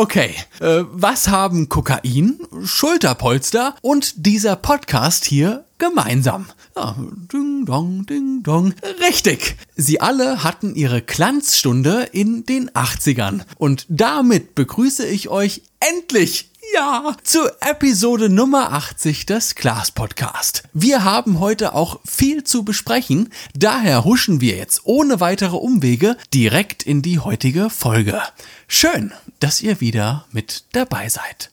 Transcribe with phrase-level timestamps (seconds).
[0.00, 6.46] Okay, äh, was haben Kokain, Schulterpolster und dieser Podcast hier gemeinsam?
[6.74, 6.94] Ah,
[7.30, 8.72] ding dong, ding dong.
[9.06, 9.58] Richtig.
[9.76, 13.42] Sie alle hatten ihre Glanzstunde in den 80ern.
[13.58, 20.62] Und damit begrüße ich euch endlich ja, zu Episode Nummer 80 des Glas Podcast.
[20.72, 26.82] Wir haben heute auch viel zu besprechen, daher huschen wir jetzt ohne weitere Umwege direkt
[26.82, 28.20] in die heutige Folge.
[28.68, 31.50] Schön, dass ihr wieder mit dabei seid.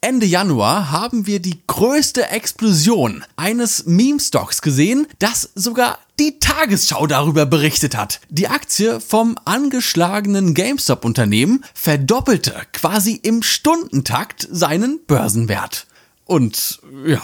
[0.00, 7.46] Ende Januar haben wir die größte Explosion eines Meme-Stocks gesehen, das sogar die Tagesschau darüber
[7.46, 8.20] berichtet hat.
[8.28, 15.86] Die Aktie vom angeschlagenen GameStop-Unternehmen verdoppelte quasi im Stundentakt seinen Börsenwert.
[16.26, 17.22] Und ja,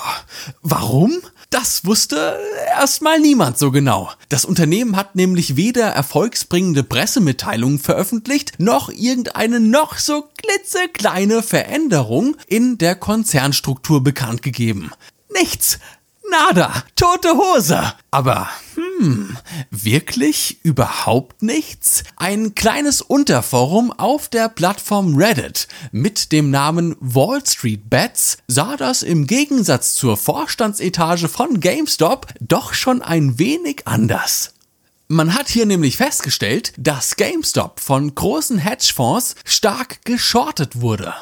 [0.62, 1.20] warum?
[1.50, 2.38] Das wusste
[2.68, 4.10] erstmal niemand so genau.
[4.28, 12.78] Das Unternehmen hat nämlich weder erfolgsbringende Pressemitteilungen veröffentlicht, noch irgendeine noch so klitzekleine Veränderung in
[12.78, 14.92] der Konzernstruktur bekannt gegeben.
[15.34, 15.80] Nichts.
[16.32, 17.92] Nada, tote Hose.
[18.10, 19.36] Aber, hm,
[19.70, 22.04] wirklich überhaupt nichts?
[22.16, 29.02] Ein kleines Unterforum auf der Plattform Reddit mit dem Namen Wall Street Bets sah das
[29.02, 34.54] im Gegensatz zur Vorstandsetage von GameStop doch schon ein wenig anders.
[35.08, 41.12] Man hat hier nämlich festgestellt, dass GameStop von großen Hedgefonds stark geschortet wurde.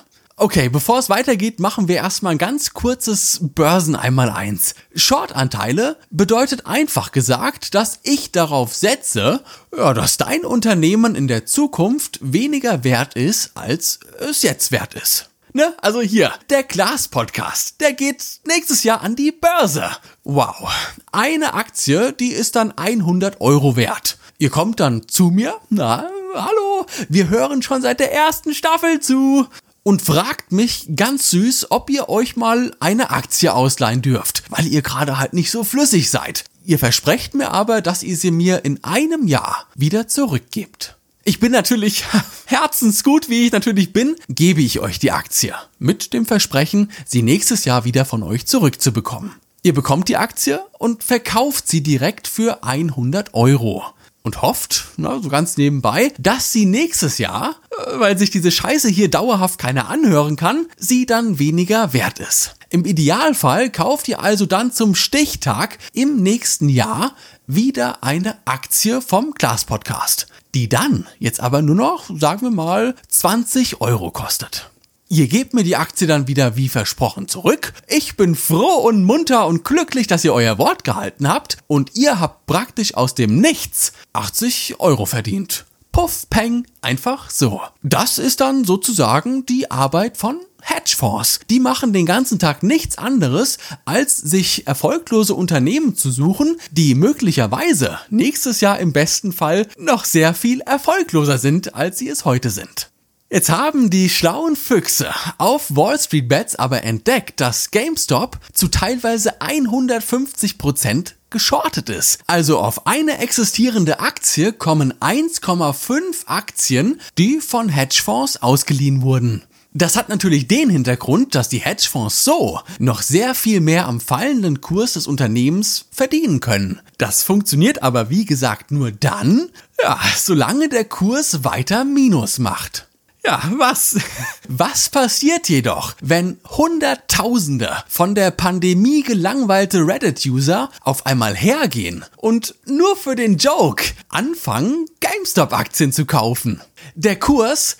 [0.42, 4.74] Okay, bevor es weitergeht, machen wir erstmal ein ganz kurzes Börsen einmal eins.
[4.94, 9.44] Short-Anteile bedeutet einfach gesagt, dass ich darauf setze,
[9.76, 15.28] ja, dass dein Unternehmen in der Zukunft weniger wert ist, als es jetzt wert ist.
[15.52, 15.74] Ne?
[15.82, 19.90] Also hier, der Glas-Podcast, der geht nächstes Jahr an die Börse.
[20.24, 20.72] Wow.
[21.12, 24.16] Eine Aktie, die ist dann 100 Euro wert.
[24.38, 29.46] Ihr kommt dann zu mir, na, hallo, wir hören schon seit der ersten Staffel zu
[29.82, 34.82] und fragt mich ganz süß, ob ihr euch mal eine Aktie ausleihen dürft, weil ihr
[34.82, 36.44] gerade halt nicht so flüssig seid.
[36.64, 40.96] Ihr versprecht mir aber, dass ihr sie mir in einem Jahr wieder zurückgebt.
[41.24, 42.04] Ich bin natürlich
[42.46, 45.54] herzensgut, wie ich natürlich bin, gebe ich euch die Aktie.
[45.78, 49.32] Mit dem Versprechen, sie nächstes Jahr wieder von euch zurückzubekommen.
[49.62, 53.84] Ihr bekommt die Aktie und verkauft sie direkt für 100 Euro
[54.22, 58.88] und hofft, na, so ganz nebenbei, dass sie nächstes Jahr, äh, weil sich diese Scheiße
[58.88, 62.54] hier dauerhaft keiner anhören kann, sie dann weniger wert ist.
[62.68, 67.16] Im Idealfall kauft ihr also dann zum Stichtag im nächsten Jahr
[67.46, 72.94] wieder eine Aktie vom Glas Podcast, die dann jetzt aber nur noch, sagen wir mal,
[73.08, 74.70] 20 Euro kostet.
[75.12, 77.72] Ihr gebt mir die Aktie dann wieder wie versprochen zurück.
[77.88, 82.20] Ich bin froh und munter und glücklich, dass ihr euer Wort gehalten habt und ihr
[82.20, 85.64] habt praktisch aus dem Nichts 80 Euro verdient.
[85.90, 87.60] Puff, peng, einfach so.
[87.82, 91.40] Das ist dann sozusagen die Arbeit von Hedgefonds.
[91.50, 97.98] Die machen den ganzen Tag nichts anderes, als sich erfolglose Unternehmen zu suchen, die möglicherweise
[98.10, 102.89] nächstes Jahr im besten Fall noch sehr viel erfolgloser sind, als sie es heute sind.
[103.32, 109.40] Jetzt haben die schlauen Füchse auf Wall Street Bets aber entdeckt, dass GameStop zu teilweise
[109.40, 112.18] 150 Prozent geschortet ist.
[112.26, 119.44] Also auf eine existierende Aktie kommen 1,5 Aktien, die von Hedgefonds ausgeliehen wurden.
[119.72, 124.60] Das hat natürlich den Hintergrund, dass die Hedgefonds so noch sehr viel mehr am fallenden
[124.60, 126.80] Kurs des Unternehmens verdienen können.
[126.98, 132.88] Das funktioniert aber wie gesagt nur dann, ja, solange der Kurs weiter Minus macht.
[133.22, 133.96] Ja, was?
[134.48, 142.96] Was passiert jedoch, wenn Hunderttausende von der Pandemie gelangweilte Reddit-User auf einmal hergehen und nur
[142.96, 146.62] für den Joke anfangen, GameStop-Aktien zu kaufen?
[146.94, 147.76] Der Kurs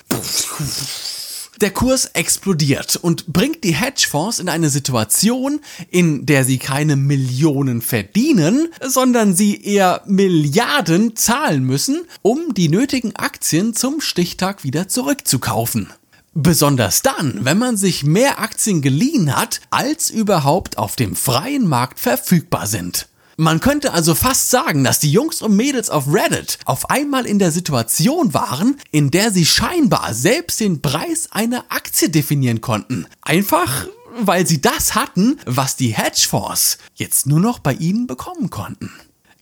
[1.61, 5.61] der Kurs explodiert und bringt die Hedgefonds in eine Situation,
[5.91, 13.17] in der sie keine Millionen verdienen, sondern sie eher Milliarden zahlen müssen, um die nötigen
[13.17, 15.89] Aktien zum Stichtag wieder zurückzukaufen.
[16.33, 21.99] Besonders dann, wenn man sich mehr Aktien geliehen hat, als überhaupt auf dem freien Markt
[21.99, 23.09] verfügbar sind.
[23.41, 27.39] Man könnte also fast sagen, dass die Jungs und Mädels auf Reddit auf einmal in
[27.39, 33.07] der Situation waren, in der sie scheinbar selbst den Preis einer Aktie definieren konnten.
[33.23, 33.87] Einfach
[34.19, 38.93] weil sie das hatten, was die Hedgefonds jetzt nur noch bei ihnen bekommen konnten.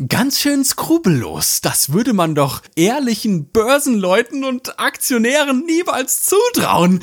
[0.09, 1.61] Ganz schön skrupellos.
[1.61, 7.01] Das würde man doch ehrlichen Börsenleuten und Aktionären niemals zutrauen.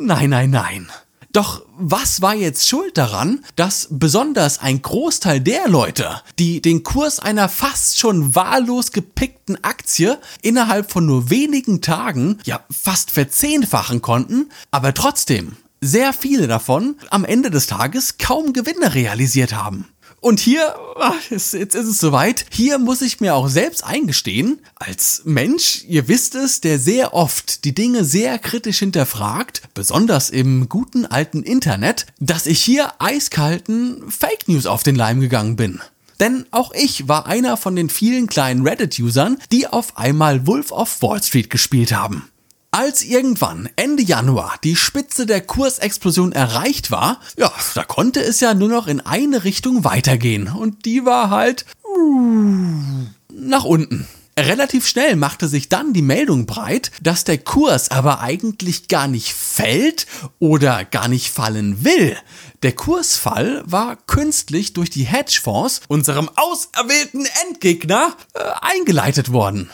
[0.00, 0.90] Nein, nein, nein.
[1.32, 7.20] Doch was war jetzt schuld daran, dass besonders ein Großteil der Leute, die den Kurs
[7.20, 14.50] einer fast schon wahllos gepickten Aktie innerhalb von nur wenigen Tagen ja fast verzehnfachen konnten,
[14.72, 19.86] aber trotzdem sehr viele davon am Ende des Tages kaum Gewinne realisiert haben?
[20.20, 20.74] Und hier,
[21.30, 26.08] jetzt, jetzt ist es soweit, hier muss ich mir auch selbst eingestehen, als Mensch, ihr
[26.08, 32.06] wisst es, der sehr oft die Dinge sehr kritisch hinterfragt, besonders im guten alten Internet,
[32.18, 35.80] dass ich hier eiskalten Fake News auf den Leim gegangen bin.
[36.20, 41.00] Denn auch ich war einer von den vielen kleinen Reddit-Usern, die auf einmal Wolf of
[41.00, 42.30] Wall Street gespielt haben.
[42.72, 48.54] Als irgendwann Ende Januar die Spitze der Kursexplosion erreicht war, ja, da konnte es ja
[48.54, 50.46] nur noch in eine Richtung weitergehen.
[50.46, 51.66] Und die war halt
[53.28, 54.06] nach unten.
[54.38, 59.32] Relativ schnell machte sich dann die Meldung breit, dass der Kurs aber eigentlich gar nicht
[59.32, 60.06] fällt
[60.38, 62.16] oder gar nicht fallen will.
[62.62, 69.70] Der Kursfall war künstlich durch die Hedgefonds, unserem auserwählten Endgegner, äh, eingeleitet worden.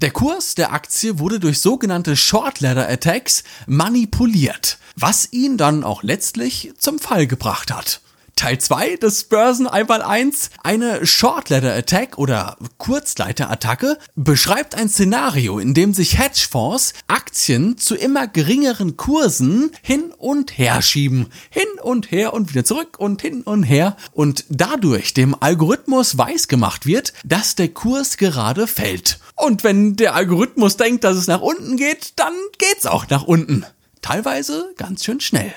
[0.00, 6.04] Der Kurs der Aktie wurde durch sogenannte Short Ladder Attacks manipuliert, was ihn dann auch
[6.04, 8.00] letztlich zum Fall gebracht hat.
[8.38, 15.58] Teil 2 des Börsen einmal 1, eine Short Ladder Attack oder Kurzleiterattacke, beschreibt ein Szenario,
[15.58, 21.26] in dem sich Hedgefonds Aktien zu immer geringeren Kursen hin und her schieben.
[21.50, 26.46] Hin und her und wieder zurück und hin und her und dadurch dem Algorithmus weiß
[26.46, 29.18] gemacht wird, dass der Kurs gerade fällt.
[29.34, 33.66] Und wenn der Algorithmus denkt, dass es nach unten geht, dann geht's auch nach unten.
[34.00, 35.52] Teilweise ganz schön schnell.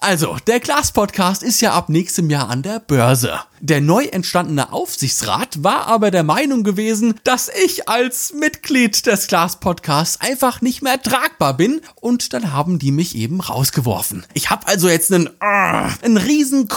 [0.00, 3.40] Also, der Glas-Podcast ist ja ab nächstem Jahr an der Börse.
[3.58, 10.20] Der neu entstandene Aufsichtsrat war aber der Meinung gewesen, dass ich als Mitglied des Glas-Podcasts
[10.20, 14.24] einfach nicht mehr tragbar bin und dann haben die mich eben rausgeworfen.
[14.34, 16.68] Ich habe also jetzt einen, uh, einen riesen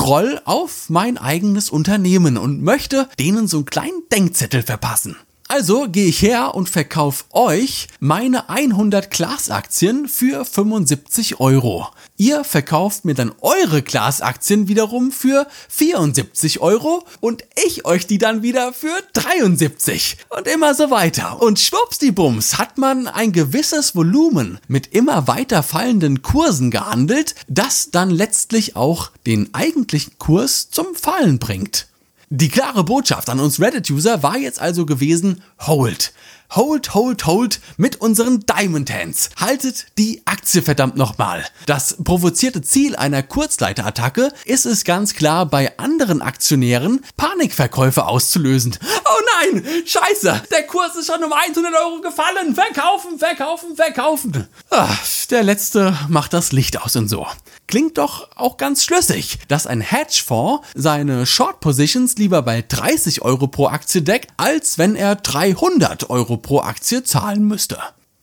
[0.46, 5.16] auf mein eigenes Unternehmen und möchte denen so einen kleinen Denkzettel verpassen.
[5.54, 11.90] Also gehe ich her und verkaufe euch meine 100 Glas-Aktien für 75 Euro.
[12.16, 18.44] Ihr verkauft mir dann eure Glas-Aktien wiederum für 74 Euro und ich euch die dann
[18.44, 21.42] wieder für 73 und immer so weiter.
[21.42, 28.10] Und schwuppsdiebums hat man ein gewisses Volumen mit immer weiter fallenden Kursen gehandelt, das dann
[28.10, 31.91] letztlich auch den eigentlichen Kurs zum Fallen bringt.
[32.34, 36.14] Die klare Botschaft an uns Reddit-User war jetzt also gewesen, hold.
[36.54, 39.30] Hold, hold, hold mit unseren Diamond Hands.
[39.38, 41.46] Haltet die Aktie verdammt nochmal.
[41.66, 48.78] Das provozierte Ziel einer Kurzleiterattacke ist es ganz klar bei anderen Aktionären, Panikverkäufe auszulösen.
[48.84, 52.54] Oh nein, scheiße, der Kurs ist schon um 100 Euro gefallen.
[52.54, 54.48] Verkaufen, verkaufen, verkaufen.
[54.72, 55.00] Ach,
[55.30, 57.26] der letzte macht das Licht aus und so.
[57.68, 63.48] Klingt doch auch ganz schlüssig, dass ein Hedgefonds seine Short Positions lieber bei 30 Euro
[63.48, 67.78] pro Aktie deckt, als wenn er 300 Euro pro Aktie zahlen müsste.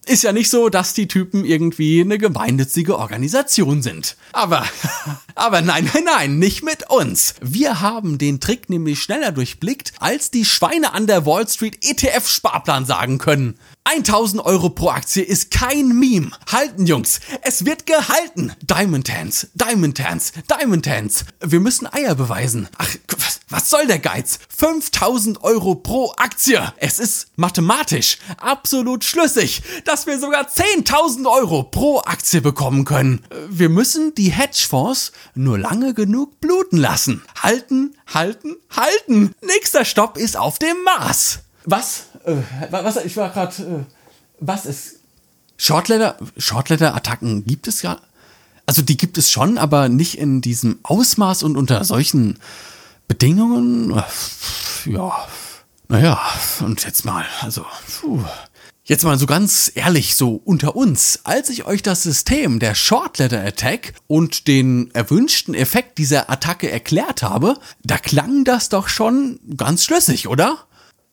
[0.08, 4.16] Ist ja nicht so, dass die Typen irgendwie eine gemeinnützige Organisation sind.
[4.32, 4.64] Aber,
[5.34, 7.34] aber nein, nein, nein, nicht mit uns.
[7.42, 12.86] Wir haben den Trick nämlich schneller durchblickt, als die Schweine an der Wall Street ETF-Sparplan
[12.86, 13.58] sagen können.
[13.88, 16.30] 1000 Euro pro Aktie ist kein Meme.
[16.52, 17.20] Halten, Jungs.
[17.40, 18.52] Es wird gehalten.
[18.60, 21.24] Diamond Hands, Diamond Hands, Diamond Hands.
[21.40, 22.68] Wir müssen Eier beweisen.
[22.76, 24.40] Ach, was, was soll der Geiz?
[24.54, 26.60] 5000 Euro pro Aktie.
[26.76, 33.24] Es ist mathematisch absolut schlüssig, dass wir sogar 10.000 Euro pro Aktie bekommen können.
[33.48, 37.22] Wir müssen die Hedgefonds nur lange genug bluten lassen.
[37.42, 39.34] Halten, halten, halten.
[39.40, 41.38] Nächster Stopp ist auf dem Mars.
[41.64, 42.04] Was?
[42.28, 42.36] Äh,
[42.70, 42.96] was?
[43.04, 43.62] Ich war gerade.
[43.62, 43.84] Äh,
[44.40, 45.00] was ist.
[45.56, 47.98] Shortletter, Shortletter-Attacken gibt es ja.
[48.66, 52.38] Also die gibt es schon, aber nicht in diesem Ausmaß und unter solchen
[53.08, 54.00] Bedingungen.
[54.84, 55.26] Ja.
[55.88, 56.20] Naja,
[56.60, 57.64] und jetzt mal, also.
[58.00, 58.22] Puh.
[58.84, 63.44] Jetzt mal so ganz ehrlich, so unter uns, als ich euch das System der Shortletter
[63.44, 69.84] Attack und den erwünschten Effekt dieser Attacke erklärt habe, da klang das doch schon ganz
[69.84, 70.67] schlüssig, oder?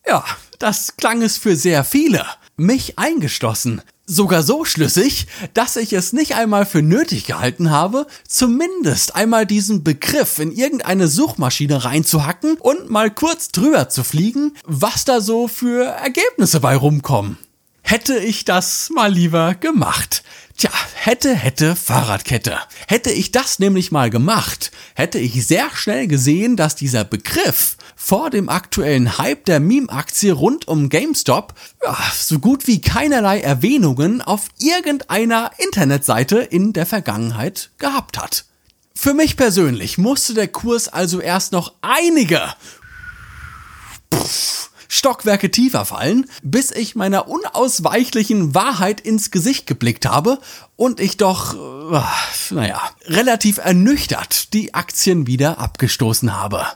[0.06, 0.24] Ja,
[0.58, 2.24] das klang es für sehr viele,
[2.56, 3.82] mich eingeschlossen.
[4.08, 9.82] Sogar so schlüssig, dass ich es nicht einmal für nötig gehalten habe, zumindest einmal diesen
[9.82, 15.86] Begriff in irgendeine Suchmaschine reinzuhacken und mal kurz drüber zu fliegen, was da so für
[15.86, 17.36] Ergebnisse bei rumkommen.
[17.82, 20.22] Hätte ich das mal lieber gemacht.
[20.56, 22.58] Tja, hätte, hätte, Fahrradkette.
[22.88, 28.30] Hätte ich das nämlich mal gemacht, hätte ich sehr schnell gesehen, dass dieser Begriff vor
[28.30, 31.54] dem aktuellen Hype der Meme-Aktie rund um GameStop
[32.14, 38.44] so gut wie keinerlei Erwähnungen auf irgendeiner Internetseite in der Vergangenheit gehabt hat.
[38.94, 42.42] Für mich persönlich musste der Kurs also erst noch einige
[44.88, 50.38] Stockwerke tiefer fallen, bis ich meiner unausweichlichen Wahrheit ins Gesicht geblickt habe
[50.76, 56.66] und ich doch, äh, naja, relativ ernüchtert die Aktien wieder abgestoßen habe.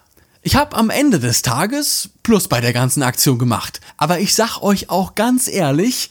[0.42, 4.62] Ich habe am Ende des Tages Plus bei der ganzen Aktion gemacht, aber ich sag
[4.62, 6.08] euch auch ganz ehrlich,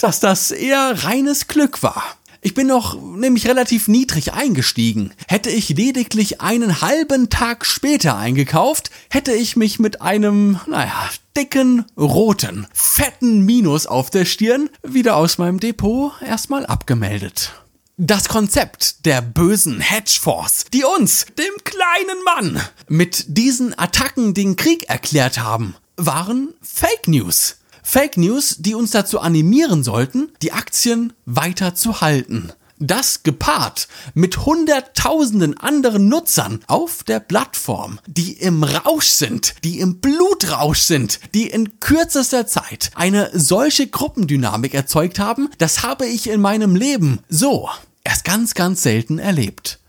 [0.00, 2.02] dass das eher reines Glück war.
[2.42, 5.12] Ich bin noch nämlich relativ niedrig eingestiegen.
[5.28, 11.84] Hätte ich lediglich einen halben Tag später eingekauft, hätte ich mich mit einem, naja, dicken,
[11.96, 17.52] roten, fetten Minus auf der Stirn wieder aus meinem Depot erstmal abgemeldet.
[18.02, 24.88] Das Konzept der bösen Hedgeforce, die uns, dem kleinen Mann, mit diesen Attacken den Krieg
[24.88, 27.58] erklärt haben, waren Fake News.
[27.82, 32.54] Fake News, die uns dazu animieren sollten, die Aktien weiter zu halten.
[32.78, 40.00] Das gepaart mit hunderttausenden anderen Nutzern auf der Plattform, die im Rausch sind, die im
[40.00, 46.40] Blutrausch sind, die in kürzester Zeit eine solche Gruppendynamik erzeugt haben, das habe ich in
[46.40, 47.68] meinem Leben so
[48.04, 49.79] erst ganz, ganz selten erlebt.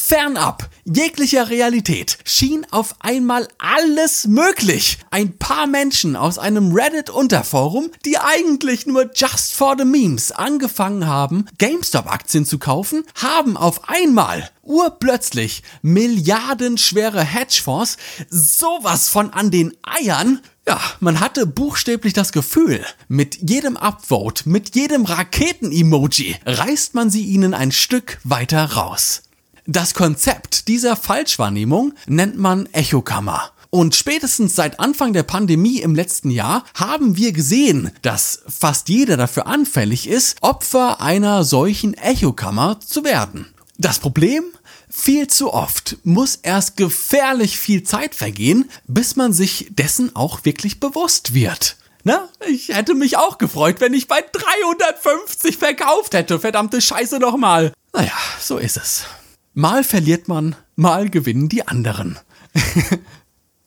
[0.00, 4.98] Fernab jeglicher Realität schien auf einmal alles möglich.
[5.10, 11.46] Ein paar Menschen aus einem Reddit-Unterforum, die eigentlich nur just for the memes angefangen haben,
[11.58, 17.96] GameStop-Aktien zu kaufen, haben auf einmal urplötzlich milliardenschwere Hedgefonds
[18.30, 24.76] sowas von an den Eiern, ja, man hatte buchstäblich das Gefühl, mit jedem Upvote, mit
[24.76, 29.22] jedem Raketen-Emoji reißt man sie ihnen ein Stück weiter raus.
[29.70, 33.50] Das Konzept dieser Falschwahrnehmung nennt man Echokammer.
[33.68, 39.18] Und spätestens seit Anfang der Pandemie im letzten Jahr haben wir gesehen, dass fast jeder
[39.18, 43.52] dafür anfällig ist, Opfer einer solchen Echokammer zu werden.
[43.76, 44.42] Das Problem?
[44.88, 50.80] Viel zu oft muss erst gefährlich viel Zeit vergehen, bis man sich dessen auch wirklich
[50.80, 51.76] bewusst wird.
[52.04, 57.74] Na, ich hätte mich auch gefreut, wenn ich bei 350 verkauft hätte, verdammte Scheiße nochmal.
[57.92, 59.04] Naja, so ist es.
[59.58, 62.16] Mal verliert man, mal gewinnen die anderen.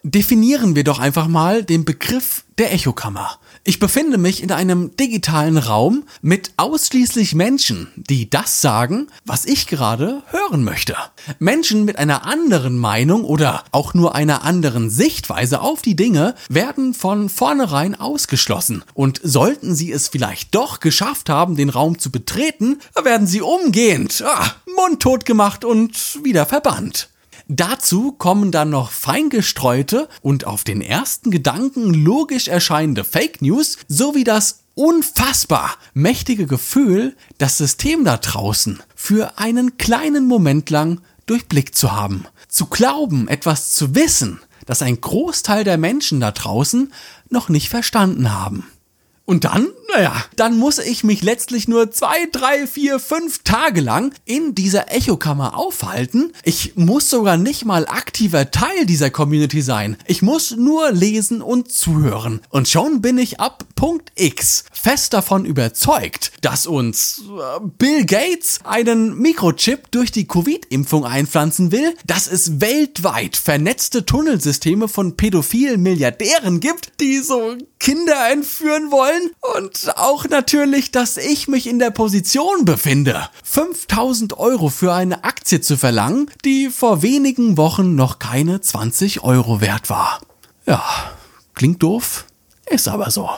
[0.03, 3.41] Definieren wir doch einfach mal den Begriff der Echokammer.
[3.63, 9.67] Ich befinde mich in einem digitalen Raum mit ausschließlich Menschen, die das sagen, was ich
[9.67, 10.95] gerade hören möchte.
[11.37, 16.95] Menschen mit einer anderen Meinung oder auch nur einer anderen Sichtweise auf die Dinge werden
[16.95, 18.83] von vornherein ausgeschlossen.
[18.95, 24.23] Und sollten sie es vielleicht doch geschafft haben, den Raum zu betreten, werden sie umgehend
[24.25, 27.10] ah, mundtot gemacht und wieder verbannt.
[27.53, 34.23] Dazu kommen dann noch feingestreute und auf den ersten Gedanken logisch erscheinende Fake News sowie
[34.23, 41.91] das unfassbar mächtige Gefühl, das System da draußen für einen kleinen Moment lang durchblickt zu
[41.91, 42.23] haben.
[42.47, 46.93] Zu glauben, etwas zu wissen, das ein Großteil der Menschen da draußen
[47.29, 48.65] noch nicht verstanden haben.
[49.25, 54.13] Und dann, naja, dann muss ich mich letztlich nur zwei, drei, vier, fünf Tage lang
[54.25, 56.33] in dieser Echokammer aufhalten.
[56.43, 59.97] Ich muss sogar nicht mal aktiver Teil dieser Community sein.
[60.07, 62.41] Ich muss nur lesen und zuhören.
[62.49, 68.59] Und schon bin ich ab Punkt X fest davon überzeugt, dass uns äh, Bill Gates
[68.63, 76.59] einen Mikrochip durch die Covid-Impfung einpflanzen will, dass es weltweit vernetzte Tunnelsysteme von pädophilen Milliardären
[76.59, 82.65] gibt, die so Kinder entführen wollen und auch natürlich, dass ich mich in der Position
[82.65, 89.23] befinde, 5000 Euro für eine Aktie zu verlangen, die vor wenigen Wochen noch keine 20
[89.23, 90.21] Euro wert war.
[90.65, 90.83] Ja,
[91.53, 92.25] klingt doof,
[92.65, 93.29] ist aber so.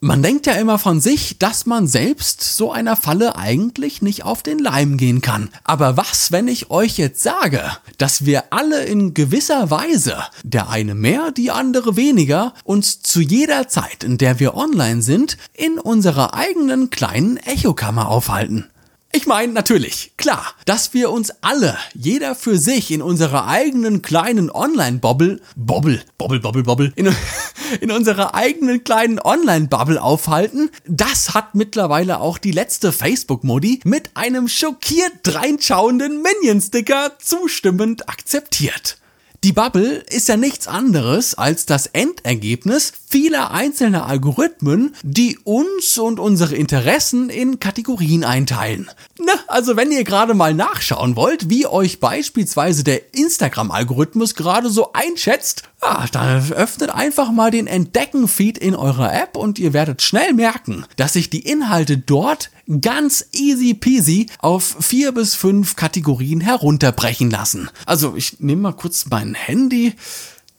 [0.00, 4.44] Man denkt ja immer von sich, dass man selbst so einer Falle eigentlich nicht auf
[4.44, 5.50] den Leim gehen kann.
[5.64, 7.64] Aber was, wenn ich euch jetzt sage,
[7.96, 13.66] dass wir alle in gewisser Weise, der eine mehr, die andere weniger, uns zu jeder
[13.66, 18.66] Zeit, in der wir online sind, in unserer eigenen kleinen Echokammer aufhalten?
[19.10, 24.50] Ich meine natürlich, klar, dass wir uns alle, jeder für sich in unserer eigenen kleinen
[24.50, 27.16] Online-Bobble, Bobble, Bobble, Bobble, Bobble, in,
[27.80, 34.46] in unserer eigenen kleinen Online-Bubble aufhalten, das hat mittlerweile auch die letzte Facebook-Modi mit einem
[34.46, 38.98] schockiert reinschauenden Minion-Sticker zustimmend akzeptiert.
[39.44, 46.18] Die Bubble ist ja nichts anderes als das Endergebnis vieler einzelner Algorithmen, die uns und
[46.18, 48.90] unsere Interessen in Kategorien einteilen.
[49.16, 54.92] Na, also wenn ihr gerade mal nachschauen wollt, wie euch beispielsweise der Instagram-Algorithmus gerade so
[54.92, 60.34] einschätzt, ja, dann öffnet einfach mal den Entdecken-Feed in eurer App und ihr werdet schnell
[60.34, 67.30] merken, dass sich die Inhalte dort ganz easy peasy auf vier bis fünf Kategorien herunterbrechen
[67.30, 67.70] lassen.
[67.86, 69.94] Also ich nehme mal kurz mein Handy.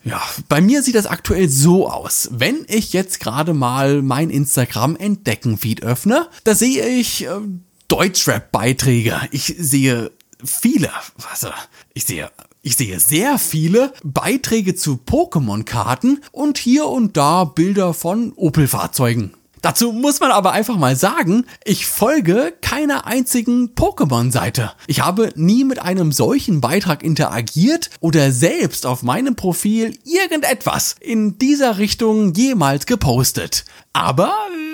[0.04, 2.30] Ja, bei mir sieht das aktuell so aus.
[2.32, 7.32] Wenn ich jetzt gerade mal mein Instagram Entdecken-Feed öffne, da sehe ich äh,
[7.90, 9.20] Deutschrap-Beiträge.
[9.32, 10.12] Ich sehe
[10.44, 10.90] viele,
[11.30, 11.50] also
[11.94, 12.30] ich sehe
[12.62, 19.34] ich sehe sehr viele Beiträge zu Pokémon-Karten und hier und da Bilder von Opel-Fahrzeugen.
[19.62, 24.72] Dazu muss man aber einfach mal sagen, ich folge keiner einzigen Pokémon-Seite.
[24.88, 31.38] Ich habe nie mit einem solchen Beitrag interagiert oder selbst auf meinem Profil irgendetwas in
[31.38, 33.66] dieser Richtung jemals gepostet.
[33.94, 34.32] Aber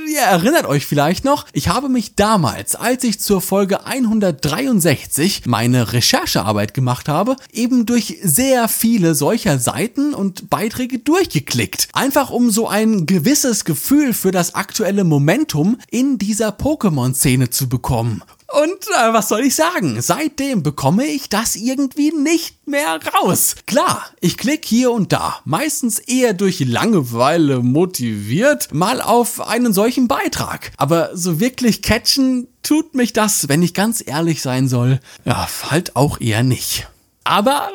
[0.07, 5.93] ihr erinnert euch vielleicht noch, ich habe mich damals, als ich zur Folge 163 meine
[5.93, 11.87] Recherchearbeit gemacht habe, eben durch sehr viele solcher Seiten und Beiträge durchgeklickt.
[11.93, 18.21] Einfach um so ein gewisses Gefühl für das aktuelle Momentum in dieser Pokémon-Szene zu bekommen.
[18.51, 20.01] Und äh, was soll ich sagen?
[20.01, 23.55] Seitdem bekomme ich das irgendwie nicht mehr raus.
[23.65, 30.07] Klar, ich klicke hier und da, meistens eher durch Langeweile motiviert, mal auf einen solchen
[30.07, 30.71] Beitrag.
[30.77, 35.95] Aber so wirklich catchen tut mich das, wenn ich ganz ehrlich sein soll, ja, halt
[35.95, 36.87] auch eher nicht.
[37.23, 37.71] Aber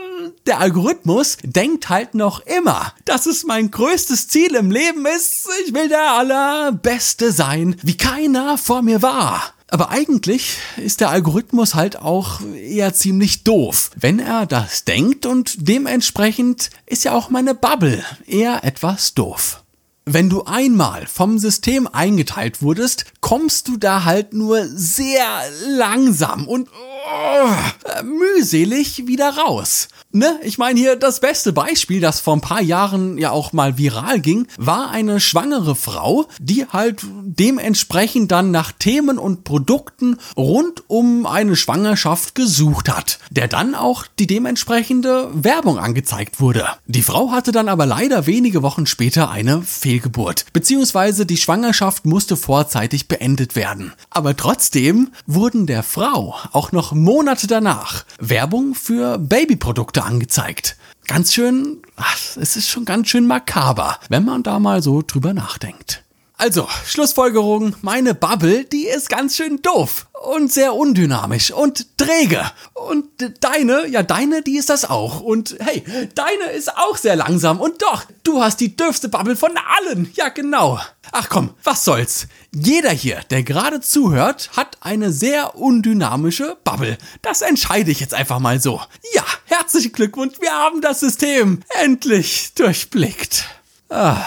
[0.47, 5.49] der Algorithmus denkt halt noch immer, dass es mein größtes Ziel im Leben ist.
[5.67, 9.53] Ich will der allerbeste sein, wie keiner vor mir war.
[9.71, 15.69] Aber eigentlich ist der Algorithmus halt auch eher ziemlich doof, wenn er das denkt und
[15.69, 19.63] dementsprechend ist ja auch meine Bubble eher etwas doof.
[20.07, 25.25] Wenn du einmal vom System eingeteilt wurdest, kommst du da halt nur sehr
[25.69, 26.69] langsam und
[27.07, 29.89] oh, mühselig wieder raus.
[30.13, 30.41] Ne?
[30.43, 34.21] Ich meine hier, das beste Beispiel, das vor ein paar Jahren ja auch mal viral
[34.21, 41.27] ging, war eine schwangere Frau, die halt dementsprechend dann nach Themen und Produkten rund um
[41.27, 46.67] eine Schwangerschaft gesucht hat, der dann auch die dementsprechende Werbung angezeigt wurde.
[46.87, 52.37] Die Frau hatte dann aber leider wenige Wochen später eine Fehlgeburt, beziehungsweise die Schwangerschaft musste
[52.37, 53.93] vorzeitig beendet werden.
[54.11, 60.77] Aber trotzdem wurden der Frau auch noch Monate danach Werbung für Babyprodukte angezeigt.
[61.07, 65.35] Ganz schön, ach, es ist schon ganz schön makaber, wenn man da mal so drüber
[65.35, 66.05] nachdenkt.
[66.37, 72.45] Also, Schlussfolgerung, meine Bubble, die ist ganz schön doof und sehr undynamisch und träge.
[72.75, 73.07] Und
[73.41, 75.21] deine, ja, deine, die ist das auch.
[75.21, 75.83] Und hey,
[76.15, 77.59] deine ist auch sehr langsam.
[77.59, 80.13] Und doch, du hast die dürfste Bubble von allen.
[80.15, 80.79] Ja, genau.
[81.13, 82.29] Ach komm, was soll's.
[82.53, 86.99] Jeder hier, der gerade zuhört, hat eine sehr undynamische Bubble.
[87.23, 88.81] Das entscheide ich jetzt einfach mal so.
[89.15, 93.47] Ja, herzlichen Glückwunsch, wir haben das System endlich durchblickt.
[93.89, 94.23] Ah.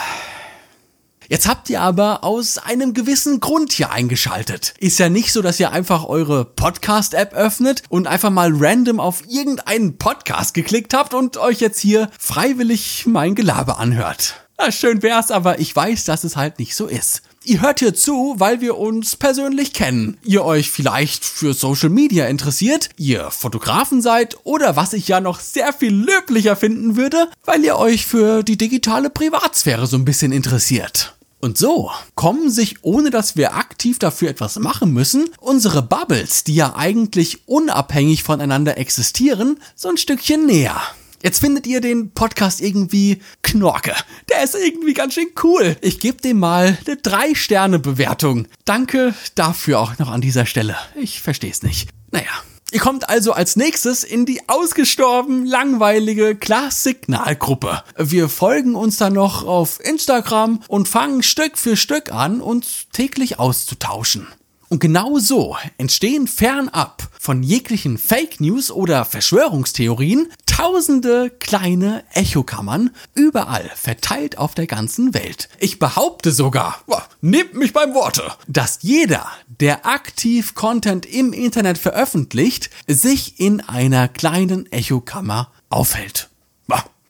[1.33, 4.75] Jetzt habt ihr aber aus einem gewissen Grund hier eingeschaltet.
[4.77, 9.23] Ist ja nicht so, dass ihr einfach eure Podcast-App öffnet und einfach mal random auf
[9.27, 14.45] irgendeinen Podcast geklickt habt und euch jetzt hier freiwillig mein Gelaber anhört.
[14.59, 17.23] Na, schön wär's, aber ich weiß, dass es halt nicht so ist.
[17.45, 20.17] Ihr hört hier zu, weil wir uns persönlich kennen.
[20.23, 25.41] Ihr euch vielleicht für Social Media interessiert, ihr Fotografen seid oder was ich ja noch
[25.41, 30.31] sehr viel löblicher finden würde, weil ihr euch für die digitale Privatsphäre so ein bisschen
[30.31, 31.12] interessiert.
[31.43, 36.55] Und so kommen sich, ohne dass wir aktiv dafür etwas machen müssen, unsere Bubbles, die
[36.55, 40.79] ja eigentlich unabhängig voneinander existieren, so ein Stückchen näher.
[41.21, 43.93] Jetzt findet ihr den Podcast irgendwie Knorke.
[44.29, 45.75] Der ist irgendwie ganz schön cool.
[45.81, 48.47] Ich gebe dem mal eine 3-Sterne-Bewertung.
[48.63, 50.77] Danke dafür auch noch an dieser Stelle.
[50.95, 51.89] Ich verstehe es nicht.
[52.11, 52.31] Naja.
[52.73, 57.83] Ihr kommt also als nächstes in die ausgestorben langweilige Klar-Signal-Gruppe.
[57.99, 63.37] Wir folgen uns dann noch auf Instagram und fangen Stück für Stück an, uns täglich
[63.37, 64.27] auszutauschen.
[64.73, 73.69] Und genau so entstehen fernab von jeglichen Fake News oder Verschwörungstheorien tausende kleine Echokammern überall
[73.75, 75.47] verteilt auf der ganzen Welt.
[75.59, 76.81] Ich behaupte sogar,
[77.21, 84.07] nehmt mich beim Worte, dass jeder, der aktiv Content im Internet veröffentlicht, sich in einer
[84.07, 86.31] kleinen Echokammer aufhält.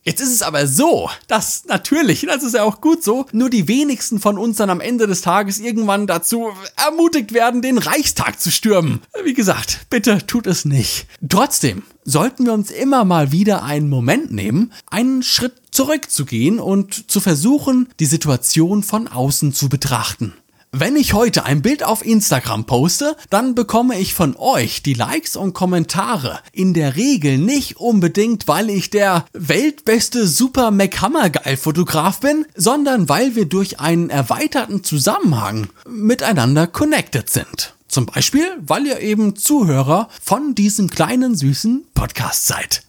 [0.04, 3.70] Jetzt ist es aber so, dass natürlich, das ist ja auch gut so, nur die
[3.70, 8.52] wenigsten von uns dann am Ende des Tages irgendwann dazu ermutigt werden, den Reichstag zu
[8.52, 9.00] stürmen.
[9.24, 11.08] Wie gesagt, bitte tut es nicht.
[11.30, 17.22] Trotzdem sollten wir uns immer mal wieder einen Moment nehmen, einen Schritt zurückzugehen und zu
[17.22, 20.34] versuchen, die Situation von außen zu betrachten.
[20.76, 25.36] Wenn ich heute ein Bild auf Instagram poste, dann bekomme ich von euch die Likes
[25.36, 26.40] und Kommentare.
[26.52, 33.36] In der Regel nicht unbedingt, weil ich der weltbeste Super McHammergeil Fotograf bin, sondern weil
[33.36, 37.76] wir durch einen erweiterten Zusammenhang miteinander connected sind.
[37.88, 42.82] Zum Beispiel, weil ihr eben Zuhörer von diesem kleinen süßen Podcast seid.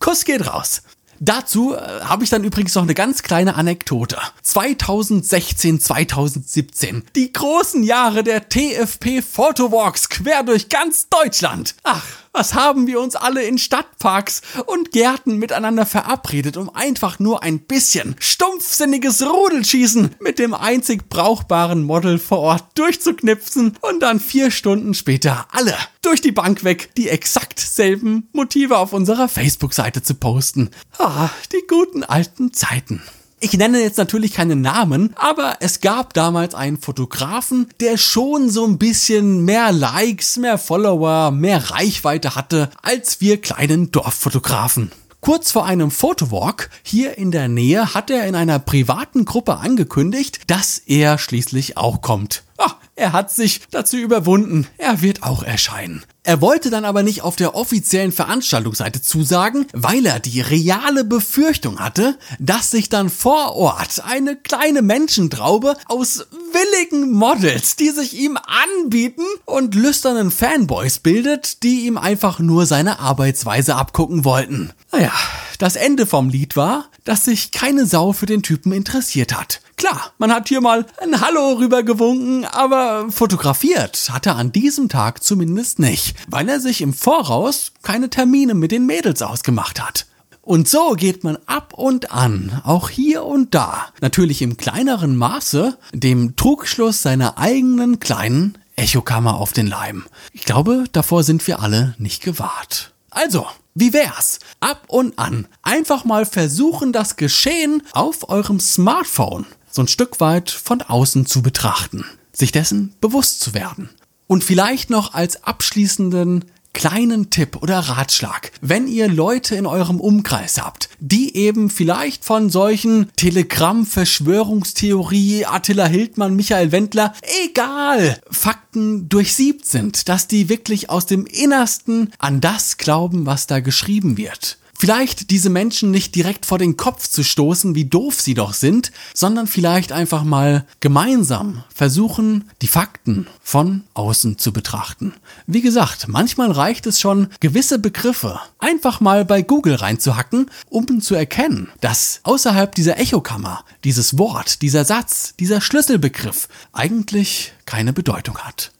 [0.00, 0.82] Kuss geht raus.
[1.20, 4.18] Dazu äh, habe ich dann übrigens noch eine ganz kleine Anekdote.
[4.42, 7.04] 2016, 2017.
[7.14, 11.74] Die großen Jahre der TFP Photowalks quer durch ganz Deutschland.
[11.82, 12.04] Ach,
[12.36, 17.60] was haben wir uns alle in Stadtparks und Gärten miteinander verabredet, um einfach nur ein
[17.60, 24.92] bisschen stumpfsinniges Rudelschießen mit dem einzig brauchbaren Model vor Ort durchzuknipsen und dann vier Stunden
[24.92, 30.70] später alle durch die Bank weg die exakt selben Motive auf unserer Facebook-Seite zu posten.
[30.98, 33.02] Ah, die guten alten Zeiten.
[33.38, 38.64] Ich nenne jetzt natürlich keine Namen, aber es gab damals einen Fotografen, der schon so
[38.64, 44.90] ein bisschen mehr Likes, mehr Follower, mehr Reichweite hatte als wir kleinen Dorffotografen.
[45.20, 50.40] Kurz vor einem Fotowalk hier in der Nähe hat er in einer privaten Gruppe angekündigt,
[50.46, 52.42] dass er schließlich auch kommt.
[52.56, 54.66] Ah, er hat sich dazu überwunden.
[54.78, 56.02] Er wird auch erscheinen.
[56.22, 61.78] Er wollte dann aber nicht auf der offiziellen Veranstaltungsseite zusagen, weil er die reale Befürchtung
[61.78, 68.38] hatte, dass sich dann vor Ort eine kleine Menschentraube aus willigen Models, die sich ihm
[68.38, 74.72] anbieten und lüsternen Fanboys bildet, die ihm einfach nur seine Arbeitsweise abgucken wollten.
[74.90, 75.12] Naja,
[75.58, 79.60] das Ende vom Lied war, dass sich keine Sau für den Typen interessiert hat.
[79.76, 85.22] Klar, man hat hier mal ein Hallo rübergewunken, aber fotografiert hat er an diesem Tag
[85.22, 90.06] zumindest nicht, weil er sich im Voraus keine Termine mit den Mädels ausgemacht hat.
[90.40, 95.76] Und so geht man ab und an, auch hier und da, natürlich im kleineren Maße,
[95.92, 100.04] dem Trugschluss seiner eigenen kleinen Echokammer auf den Leim.
[100.32, 102.92] Ich glaube, davor sind wir alle nicht gewahrt.
[103.16, 104.40] Also, wie wär's?
[104.60, 110.50] Ab und an einfach mal versuchen, das Geschehen auf eurem Smartphone so ein Stück weit
[110.50, 113.88] von außen zu betrachten, sich dessen bewusst zu werden.
[114.26, 116.44] Und vielleicht noch als abschließenden
[116.76, 122.50] kleinen Tipp oder Ratschlag, wenn ihr Leute in eurem Umkreis habt, die eben vielleicht von
[122.50, 127.14] solchen Telegramm, Verschwörungstheorie, Attila Hildmann, Michael Wendler,
[127.46, 133.60] egal, Fakten durchsiebt sind, dass die wirklich aus dem Innersten an das glauben, was da
[133.60, 138.34] geschrieben wird Vielleicht diese Menschen nicht direkt vor den Kopf zu stoßen, wie doof sie
[138.34, 145.14] doch sind, sondern vielleicht einfach mal gemeinsam versuchen, die Fakten von außen zu betrachten.
[145.46, 151.14] Wie gesagt, manchmal reicht es schon, gewisse Begriffe einfach mal bei Google reinzuhacken, um zu
[151.14, 158.72] erkennen, dass außerhalb dieser Echokammer dieses Wort, dieser Satz, dieser Schlüsselbegriff eigentlich keine Bedeutung hat.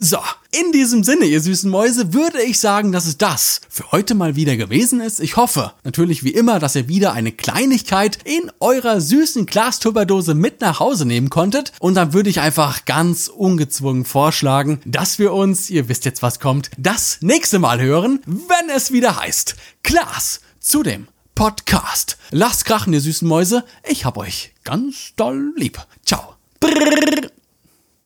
[0.00, 0.18] So,
[0.52, 4.36] in diesem Sinne, ihr süßen Mäuse, würde ich sagen, dass es das für heute mal
[4.36, 5.18] wieder gewesen ist.
[5.18, 10.60] Ich hoffe natürlich wie immer, dass ihr wieder eine Kleinigkeit in eurer süßen Glastupperdose mit
[10.60, 11.72] nach Hause nehmen konntet.
[11.80, 16.38] Und dann würde ich einfach ganz ungezwungen vorschlagen, dass wir uns, ihr wisst jetzt was
[16.38, 22.18] kommt, das nächste Mal hören, wenn es wieder heißt Glas zu dem Podcast.
[22.30, 23.64] Lasst krachen, ihr süßen Mäuse.
[23.88, 25.84] Ich hab euch ganz doll lieb.
[26.04, 26.36] Ciao.
[26.60, 27.30] Brrr.